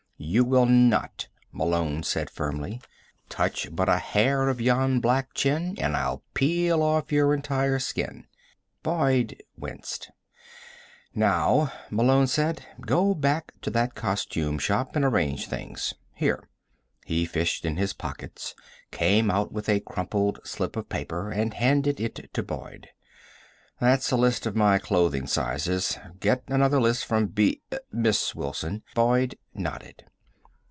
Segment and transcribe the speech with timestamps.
[0.23, 2.79] "You will not," Malone said firmly.
[3.27, 8.27] "Touch but a hair of yon black chin, and I'll peel off your entire skin."
[8.83, 10.11] Boyd winced.
[11.15, 15.95] "Now," Malone said, "go back to that costume shop and arrange things.
[16.13, 16.47] Here."
[17.03, 18.53] He fished in his pockets,
[18.91, 22.89] came out with a crumpled slip of paper and handed it to Boyd.
[23.79, 25.97] "That's a list of my clothing sizes.
[26.19, 27.63] Get another list from B...
[27.91, 30.05] Miss Wilson." Boyd nodded.